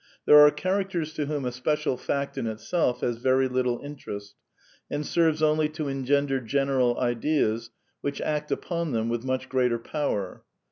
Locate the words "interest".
3.83-4.33